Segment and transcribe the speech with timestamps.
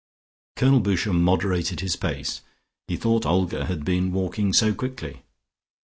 [0.55, 2.41] Colonel Boucher moderated his pace.
[2.87, 5.21] He thought Olga had been walking so quickly.